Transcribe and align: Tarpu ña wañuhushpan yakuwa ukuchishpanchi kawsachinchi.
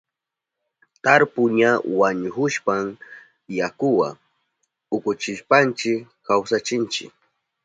Tarpu 1.03 1.41
ña 1.57 1.71
wañuhushpan 1.99 2.85
yakuwa 3.59 4.09
ukuchishpanchi 4.95 5.91
kawsachinchi. 6.25 7.05